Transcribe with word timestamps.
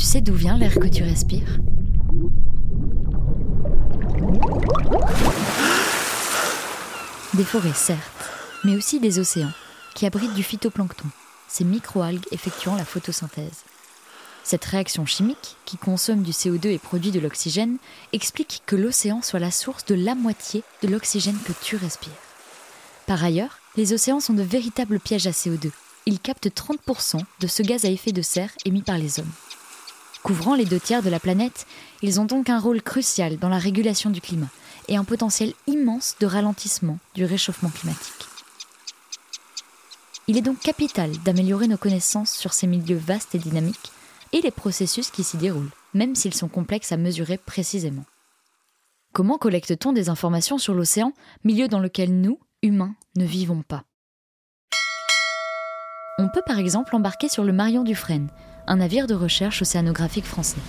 Tu 0.00 0.06
sais 0.06 0.22
d'où 0.22 0.32
vient 0.32 0.56
l'air 0.56 0.72
que 0.72 0.88
tu 0.88 1.02
respires 1.02 1.58
Des 7.34 7.44
forêts, 7.44 7.74
certes, 7.74 8.00
mais 8.64 8.76
aussi 8.76 8.98
des 8.98 9.18
océans, 9.18 9.52
qui 9.94 10.06
abritent 10.06 10.32
du 10.32 10.42
phytoplancton, 10.42 11.04
ces 11.48 11.64
microalgues 11.64 12.24
effectuant 12.30 12.76
la 12.76 12.86
photosynthèse. 12.86 13.64
Cette 14.42 14.64
réaction 14.64 15.04
chimique, 15.04 15.56
qui 15.66 15.76
consomme 15.76 16.22
du 16.22 16.30
CO2 16.30 16.68
et 16.68 16.78
produit 16.78 17.10
de 17.10 17.20
l'oxygène, 17.20 17.76
explique 18.14 18.62
que 18.64 18.76
l'océan 18.76 19.20
soit 19.20 19.38
la 19.38 19.50
source 19.50 19.84
de 19.84 19.94
la 19.94 20.14
moitié 20.14 20.64
de 20.80 20.88
l'oxygène 20.88 21.38
que 21.44 21.52
tu 21.62 21.76
respires. 21.76 22.08
Par 23.06 23.22
ailleurs, 23.22 23.58
les 23.76 23.92
océans 23.92 24.20
sont 24.20 24.32
de 24.32 24.42
véritables 24.42 24.98
pièges 24.98 25.26
à 25.26 25.32
CO2. 25.32 25.70
Ils 26.06 26.20
captent 26.20 26.48
30% 26.48 27.20
de 27.40 27.46
ce 27.46 27.62
gaz 27.62 27.84
à 27.84 27.90
effet 27.90 28.12
de 28.12 28.22
serre 28.22 28.52
émis 28.64 28.80
par 28.80 28.96
les 28.96 29.20
hommes. 29.20 29.32
Couvrant 30.22 30.54
les 30.54 30.66
deux 30.66 30.80
tiers 30.80 31.02
de 31.02 31.08
la 31.08 31.18
planète, 31.18 31.66
ils 32.02 32.20
ont 32.20 32.26
donc 32.26 32.50
un 32.50 32.58
rôle 32.58 32.82
crucial 32.82 33.38
dans 33.38 33.48
la 33.48 33.58
régulation 33.58 34.10
du 34.10 34.20
climat 34.20 34.50
et 34.88 34.96
un 34.96 35.04
potentiel 35.04 35.54
immense 35.66 36.16
de 36.20 36.26
ralentissement 36.26 36.98
du 37.14 37.24
réchauffement 37.24 37.70
climatique. 37.70 38.26
Il 40.28 40.36
est 40.36 40.42
donc 40.42 40.60
capital 40.60 41.10
d'améliorer 41.24 41.68
nos 41.68 41.76
connaissances 41.76 42.32
sur 42.32 42.52
ces 42.52 42.66
milieux 42.66 42.98
vastes 42.98 43.34
et 43.34 43.38
dynamiques 43.38 43.92
et 44.32 44.40
les 44.40 44.50
processus 44.50 45.10
qui 45.10 45.24
s'y 45.24 45.38
déroulent, 45.38 45.72
même 45.94 46.14
s'ils 46.14 46.34
sont 46.34 46.48
complexes 46.48 46.92
à 46.92 46.96
mesurer 46.96 47.36
précisément. 47.36 48.04
Comment 49.12 49.38
collecte-t-on 49.38 49.92
des 49.92 50.08
informations 50.08 50.58
sur 50.58 50.74
l'océan, 50.74 51.12
milieu 51.42 51.66
dans 51.66 51.80
lequel 51.80 52.20
nous, 52.20 52.38
humains, 52.62 52.94
ne 53.16 53.24
vivons 53.24 53.62
pas? 53.62 53.84
On 56.18 56.28
peut 56.28 56.42
par 56.46 56.58
exemple 56.58 56.94
embarquer 56.94 57.28
sur 57.28 57.42
le 57.42 57.52
Marion 57.52 57.82
Dufresne, 57.82 58.28
un 58.66 58.76
navire 58.76 59.06
de 59.06 59.14
recherche 59.14 59.62
océanographique 59.62 60.24
français. 60.24 60.60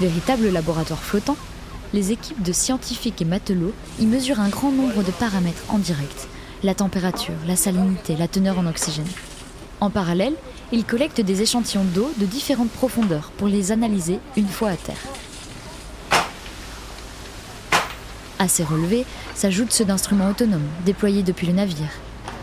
Véritable 0.00 0.48
laboratoire 0.48 1.02
flottant, 1.02 1.36
les 1.92 2.12
équipes 2.12 2.42
de 2.42 2.52
scientifiques 2.52 3.20
et 3.22 3.24
matelots 3.24 3.74
y 3.98 4.06
mesurent 4.06 4.40
un 4.40 4.48
grand 4.48 4.70
nombre 4.70 5.02
de 5.02 5.10
paramètres 5.10 5.64
en 5.68 5.78
direct, 5.78 6.28
la 6.62 6.74
température, 6.74 7.34
la 7.46 7.56
salinité, 7.56 8.16
la 8.16 8.28
teneur 8.28 8.58
en 8.58 8.66
oxygène. 8.66 9.08
En 9.80 9.90
parallèle, 9.90 10.34
ils 10.72 10.84
collectent 10.84 11.20
des 11.20 11.42
échantillons 11.42 11.84
d'eau 11.84 12.10
de 12.18 12.26
différentes 12.26 12.70
profondeurs 12.70 13.30
pour 13.36 13.48
les 13.48 13.72
analyser 13.72 14.20
une 14.36 14.48
fois 14.48 14.70
à 14.70 14.76
terre. 14.76 14.96
À 18.38 18.46
ces 18.46 18.64
relevés 18.64 19.04
s'ajoutent 19.34 19.72
ceux 19.72 19.84
d'instruments 19.84 20.30
autonomes 20.30 20.68
déployés 20.84 21.22
depuis 21.22 21.46
le 21.46 21.54
navire. 21.54 21.90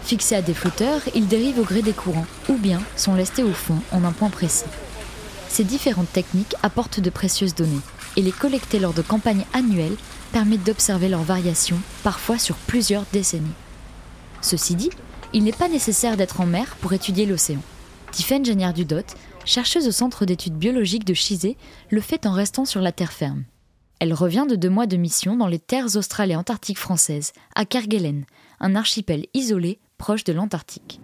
Fixés 0.06 0.36
à 0.36 0.44
des 0.44 0.53
flotteurs, 0.53 1.02
ils 1.16 1.28
dérivent 1.28 1.58
au 1.58 1.64
gré 1.64 1.81
des 1.81 1.92
courants 1.92 2.28
ou 2.48 2.53
bien 2.53 2.80
sont 2.95 3.16
lestés 3.16 3.42
au 3.42 3.53
fond 3.53 3.80
en 3.92 4.03
un 4.03 4.12
point 4.12 4.30
précis. 4.30 4.66
Ces 5.50 5.64
différentes 5.64 6.14
techniques 6.14 6.53
apportent 6.62 7.00
de 7.00 7.09
précieuses 7.09 7.56
données 7.56 7.81
et 8.16 8.22
les 8.22 8.31
collecter 8.31 8.78
lors 8.78 8.94
de 8.94 9.02
campagnes 9.02 9.45
annuelles 9.53 9.95
permet 10.31 10.59
d'observer 10.59 11.09
leurs 11.09 11.23
variations, 11.23 11.80
parfois 12.03 12.38
sur 12.38 12.56
plusieurs 12.56 13.06
décennies. 13.14 13.47
Ceci 14.42 14.75
dit, 14.75 14.92
il 15.34 15.44
n'est 15.44 15.52
pas 15.52 15.70
nécessaire 15.70 16.17
d'être 16.17 16.40
en 16.40 16.45
mer 16.45 16.75
pour 16.81 16.94
étudier 16.94 17.25
l'océan. 17.25 17.62
Tiffaine 18.12 18.45
Génière-Dudot, 18.45 19.16
chercheuse 19.44 19.88
au 19.88 19.92
Centre 19.92 20.25
d'études 20.25 20.58
biologiques 20.58 21.06
de 21.06 21.16
Chizé, 21.16 21.58
le 21.90 22.00
fait 22.00 22.28
en 22.28 22.31
restant 22.31 22.66
sur 22.66 22.81
la 22.81 22.92
terre 22.92 23.12
ferme. 23.12 23.44
Elle 24.00 24.14
revient 24.14 24.45
de 24.47 24.56
deux 24.56 24.69
mois 24.69 24.86
de 24.86 24.97
mission 24.97 25.36
dans 25.36 25.47
les 25.47 25.58
terres 25.58 25.95
australes 25.95 26.30
et 26.30 26.36
antarctiques 26.36 26.78
françaises, 26.78 27.34
à 27.56 27.66
Kerguelen, 27.66 28.25
un 28.59 28.75
archipel 28.75 29.25
isolé 29.34 29.80
proche 29.97 30.23
de 30.23 30.33
l'Antarctique. 30.33 30.99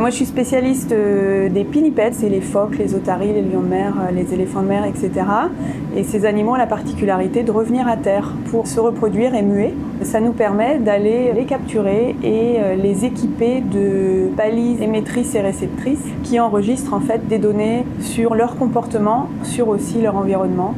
Moi, 0.00 0.08
je 0.08 0.14
suis 0.14 0.24
spécialiste 0.24 0.92
euh, 0.92 1.50
des 1.50 1.64
pinnipèdes, 1.64 2.14
c'est 2.14 2.30
les 2.30 2.40
phoques, 2.40 2.78
les 2.78 2.94
otaries, 2.94 3.34
les 3.34 3.42
lions 3.42 3.60
de 3.60 3.66
mer, 3.66 3.94
euh, 4.00 4.10
les 4.12 4.32
éléphants 4.32 4.62
de 4.62 4.68
mer, 4.68 4.84
etc. 4.86 5.10
Et 5.94 6.04
ces 6.04 6.24
animaux 6.24 6.52
ont 6.52 6.56
la 6.56 6.66
particularité 6.66 7.42
de 7.42 7.50
revenir 7.50 7.86
à 7.86 7.98
terre 7.98 8.32
pour 8.50 8.66
se 8.66 8.80
reproduire 8.80 9.34
et 9.34 9.42
muer. 9.42 9.74
Ça 10.02 10.20
nous 10.20 10.32
permet 10.32 10.78
d'aller 10.78 11.32
les 11.34 11.44
capturer 11.44 12.16
et 12.22 12.56
euh, 12.60 12.76
les 12.76 13.04
équiper 13.04 13.60
de 13.60 14.30
balises 14.34 14.80
émettrices 14.80 15.34
et 15.34 15.42
réceptrices 15.42 16.06
qui 16.22 16.40
enregistrent 16.40 16.94
en 16.94 17.00
fait 17.00 17.28
des 17.28 17.38
données 17.38 17.84
sur 18.00 18.34
leur 18.34 18.56
comportement, 18.56 19.28
sur 19.42 19.68
aussi 19.68 20.00
leur 20.00 20.16
environnement. 20.16 20.74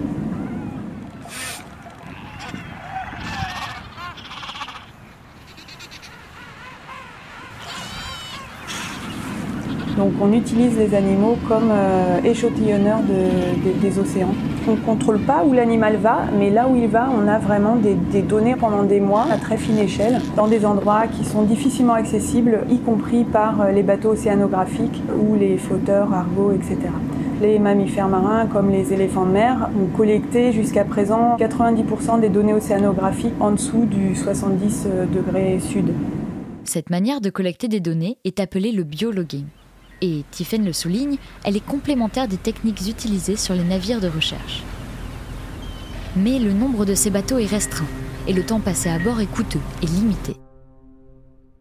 Donc 9.97 10.13
on 10.23 10.33
utilise 10.33 10.77
les 10.79 10.95
animaux 10.95 11.37
comme 11.49 11.71
euh, 11.71 12.21
échantillonneurs 12.25 13.01
des 13.81 13.99
océans. 13.99 14.35
On 14.67 14.73
ne 14.73 14.77
contrôle 14.77 15.19
pas 15.21 15.45
où 15.45 15.53
l'animal 15.53 15.97
va, 15.97 16.21
mais 16.39 16.49
là 16.49 16.69
où 16.69 16.77
il 16.77 16.89
va, 16.89 17.09
on 17.11 17.29
a 17.29 17.39
vraiment 17.39 17.77
des, 17.77 18.23
données 18.23 18.57
pendant 18.57 18.85
des 18.85 19.01
mois 19.01 19.27
à 19.31 19.37
très 19.37 19.57
fine 19.57 19.79
échelle, 19.79 20.21
dans 20.37 20.47
des 20.47 20.65
endroits 20.65 21.09
qui 21.09 21.25
sont 21.25 21.43
difficilement 21.43 21.95
accessibles, 21.95 22.61
y 22.71 22.79
compris 22.79 23.25
par 23.25 23.61
euh, 23.61 23.73
les 23.73 23.83
bateaux 23.83 24.11
océanographiques 24.11 25.03
ou 25.21 25.35
les 25.35 25.59
flotteurs, 25.59 26.13
argots, 26.13 26.53
etc. 26.53 26.79
Les 27.43 27.59
mammifères 27.59 28.09
marins, 28.09 28.47
comme 28.47 28.71
les 28.71 28.93
éléphants 28.93 29.27
de 29.27 29.33
mer, 29.33 29.69
ont 29.77 29.95
collecté 29.97 30.53
jusqu'à 30.53 30.85
présent 30.85 31.37
90% 31.39 32.21
des 32.21 32.29
données 32.29 32.55
océanographiques 32.55 33.35
en 33.41 33.51
dessous 33.51 33.85
du 33.85 34.15
70 34.15 34.87
euh, 34.87 35.07
degrés 35.07 35.59
sud. 35.61 35.93
Cette 36.65 36.89
manière 36.89 37.21
de 37.21 37.29
collecter 37.29 37.69
des 37.69 37.81
données 37.81 38.17
est 38.25 38.39
appelée 38.39 38.71
le 38.71 38.85
biologuing 38.85 39.45
et, 40.03 40.25
Tiffen 40.31 40.65
le 40.65 40.75
souligne, 40.75 41.17
elle 41.45 41.57
est 41.57 41.65
complémentaire 41.65 42.29
des 42.29 42.37
techniques 42.37 42.87
utilisées 42.87 43.37
sur 43.37 43.55
les 43.55 43.65
navires 43.65 44.01
de 44.01 44.09
recherche. 44.09 44.63
Mais 46.17 46.39
le 46.39 46.53
nombre 46.53 46.85
de 46.85 46.95
ces 46.95 47.09
bateaux 47.09 47.39
est 47.39 47.47
restreint 47.47 47.87
et 48.27 48.35
le 48.35 48.45
temps 48.45 48.61
passé 48.61 48.91
à 48.91 48.99
bord 48.99 49.21
est 49.21 49.27
coûteux 49.27 49.61
et 49.83 49.87
limité. 49.87 50.37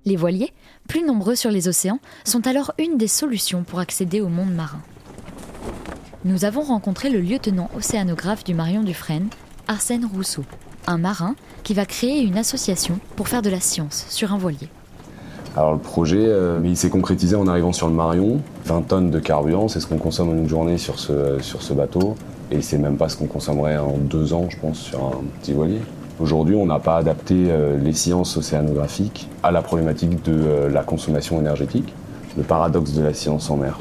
Les 0.04 0.16
voiliers, 0.16 0.52
plus 0.90 1.04
nombreux 1.04 1.36
sur 1.36 1.52
les 1.52 1.68
océans, 1.68 2.00
sont 2.26 2.48
alors 2.48 2.74
une 2.80 2.98
des 2.98 3.08
solutions 3.08 3.64
pour 3.64 3.80
accéder 3.80 4.20
au 4.20 4.30
monde 4.30 4.54
marin. 4.54 4.82
Nous 6.26 6.44
avons 6.44 6.62
rencontré 6.62 7.10
le 7.10 7.22
lieutenant 7.22 7.70
océanographe 7.76 8.44
du 8.44 8.54
Marion 8.54 8.84
Dufresne, 8.84 9.30
Arsène 9.68 10.06
Rousseau, 10.06 10.44
un 10.88 10.98
marin 10.98 11.36
qui 11.64 11.74
va 11.76 11.86
créer 11.86 12.22
une 12.22 12.38
association 12.38 13.00
pour 13.16 13.28
faire 13.28 13.44
de 13.44 13.50
la 13.50 13.60
science 13.60 14.06
sur 14.10 14.34
un 14.34 14.38
voilier. 14.38 14.70
Alors 15.58 15.74
le 15.74 15.80
projet, 15.80 16.26
euh, 16.26 16.60
il 16.64 16.78
s'est 16.78 16.90
concrétisé 16.90 17.36
en 17.36 17.46
arrivant 17.48 17.74
sur 17.74 17.88
le 17.88 17.94
Marion. 17.94 18.40
20 18.66 18.82
tonnes 18.88 19.12
de 19.12 19.20
carburant, 19.20 19.68
c'est 19.68 19.82
ce 19.82 19.88
qu'on 19.88 19.98
consomme 19.98 20.30
en 20.30 20.34
une 20.34 20.48
journée 20.48 20.78
sur 20.78 20.98
ce, 20.98 21.40
sur 21.42 21.62
ce 21.62 21.74
bateau. 21.74 22.16
Et 22.52 22.62
c'est 22.62 22.78
même 22.78 22.98
pas 22.98 23.10
ce 23.10 23.18
qu'on 23.18 23.28
consommerait 23.28 23.78
en 23.78 23.98
deux 23.98 24.34
ans, 24.34 24.48
je 24.50 24.58
pense, 24.58 24.78
sur 24.78 25.00
un 25.06 25.24
petit 25.42 25.54
voilier. 25.54 25.80
Aujourd'hui, 26.20 26.56
on 26.56 26.66
n'a 26.66 26.80
pas 26.80 26.98
adapté 26.98 27.48
euh, 27.48 27.78
les 27.78 27.94
sciences 27.94 28.38
océanographiques 28.38 29.28
à 29.44 29.52
la 29.52 29.62
problématique 29.62 30.24
de 30.24 30.34
euh, 30.34 30.70
la 30.70 30.84
consommation 30.84 31.40
énergétique, 31.40 31.94
le 32.38 32.44
paradoxe 32.44 32.94
de 32.94 33.02
la 33.04 33.14
science 33.14 33.50
en 33.50 33.58
mer. 33.58 33.78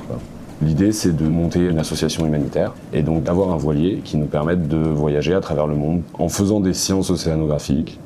L'idée, 0.62 0.92
c'est 0.92 1.16
de 1.16 1.28
monter 1.28 1.60
une 1.60 1.78
association 1.78 2.26
humanitaire 2.26 2.74
et 2.92 3.02
donc 3.02 3.22
d'avoir 3.22 3.52
un 3.52 3.56
voilier 3.56 4.00
qui 4.04 4.16
nous 4.16 4.26
permette 4.26 4.68
de 4.68 4.76
voyager 4.76 5.34
à 5.34 5.40
travers 5.40 5.66
le 5.66 5.74
monde 5.74 6.02
en 6.18 6.28
faisant 6.28 6.60
des 6.60 6.74
sciences 6.74 7.10
océanographiques. 7.10 7.98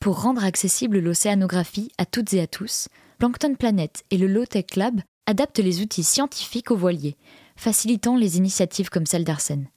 Pour 0.00 0.22
rendre 0.22 0.44
accessible 0.44 0.98
l'océanographie 0.98 1.92
à 1.96 2.04
toutes 2.04 2.34
et 2.34 2.40
à 2.40 2.46
tous, 2.46 2.88
Plankton 3.22 3.54
Planet 3.54 4.02
et 4.10 4.18
le 4.18 4.26
Low 4.26 4.46
Tech 4.46 4.74
Lab 4.74 5.00
adaptent 5.26 5.60
les 5.60 5.80
outils 5.80 6.02
scientifiques 6.02 6.72
aux 6.72 6.76
voiliers, 6.76 7.16
facilitant 7.54 8.16
les 8.16 8.36
initiatives 8.36 8.88
comme 8.88 9.06
celle 9.06 9.22
d'Arsène. 9.22 9.68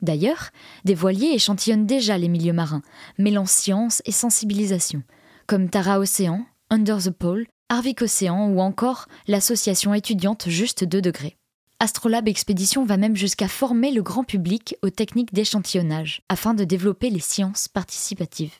D'ailleurs, 0.00 0.50
des 0.84 0.96
voiliers 0.96 1.32
échantillonnent 1.32 1.86
déjà 1.86 2.18
les 2.18 2.26
milieux 2.26 2.52
marins, 2.52 2.82
mêlant 3.18 3.46
science 3.46 4.02
et 4.04 4.10
sensibilisation, 4.10 5.04
comme 5.46 5.70
Tara 5.70 6.00
Océan, 6.00 6.44
Under 6.70 6.98
the 7.00 7.10
Pole, 7.10 7.46
Arvik 7.68 8.02
Océan 8.02 8.48
ou 8.48 8.58
encore 8.58 9.06
l'association 9.28 9.94
étudiante 9.94 10.48
Juste 10.48 10.82
2 10.82 11.00
degrés. 11.00 11.36
Astrolabe 11.78 12.26
Expédition 12.26 12.84
va 12.84 12.96
même 12.96 13.14
jusqu'à 13.14 13.46
former 13.46 13.92
le 13.92 14.02
grand 14.02 14.24
public 14.24 14.74
aux 14.82 14.90
techniques 14.90 15.32
d'échantillonnage 15.32 16.22
afin 16.28 16.52
de 16.52 16.64
développer 16.64 17.10
les 17.10 17.20
sciences 17.20 17.68
participatives. 17.68 18.58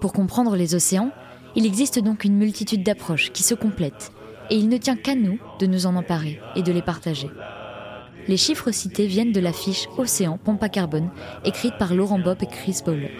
Pour 0.00 0.12
comprendre 0.12 0.56
les 0.56 0.74
océans, 0.74 1.10
il 1.54 1.64
existe 1.64 1.98
donc 1.98 2.24
une 2.24 2.36
multitude 2.36 2.82
d'approches 2.82 3.32
qui 3.32 3.42
se 3.42 3.54
complètent, 3.54 4.12
et 4.50 4.56
il 4.56 4.68
ne 4.68 4.76
tient 4.76 4.96
qu'à 4.96 5.14
nous 5.14 5.38
de 5.58 5.66
nous 5.66 5.86
en 5.86 5.96
emparer 5.96 6.38
et 6.54 6.62
de 6.62 6.72
les 6.72 6.82
partager. 6.82 7.30
Les 8.28 8.36
chiffres 8.36 8.72
cités 8.72 9.06
viennent 9.06 9.32
de 9.32 9.40
l'affiche 9.40 9.88
Océan 9.96 10.38
Pompe 10.42 10.62
à 10.62 10.68
carbone, 10.68 11.10
écrite 11.44 11.78
par 11.78 11.94
Laurent 11.94 12.18
Bob 12.18 12.38
et 12.42 12.46
Chris 12.46 12.80
Bowler. 12.84 13.12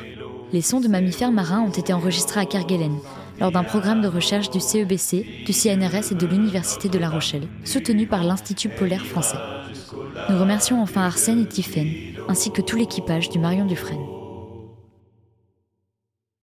Les 0.53 0.61
sons 0.61 0.81
de 0.81 0.89
mammifères 0.89 1.33
marins 1.33 1.63
ont 1.63 1.71
été 1.71 1.93
enregistrés 1.93 2.41
à 2.41 2.45
Kerguelen, 2.45 2.99
lors 3.41 3.53
d'un 3.53 3.65
programme 3.65 4.03
de 4.03 4.09
recherche 4.09 4.51
du 4.51 4.61
CEBC, 4.61 5.45
du 5.45 5.53
CNRS 5.53 6.13
et 6.13 6.15
de 6.15 6.27
l'Université 6.27 6.89
de 6.89 6.99
La 6.99 7.09
Rochelle, 7.09 7.49
soutenu 7.65 8.07
par 8.07 8.25
l'Institut 8.25 8.69
polaire 8.69 9.07
français. 9.07 9.39
Nous 10.29 10.39
remercions 10.39 10.83
enfin 10.83 11.03
Arsène 11.03 11.43
et 11.43 11.47
Tiphaine, 11.47 11.93
ainsi 12.29 12.51
que 12.51 12.63
tout 12.63 12.77
l'équipage 12.77 13.31
du 13.31 13.39
Marion 13.39 13.67
Dufresne. 13.67 14.16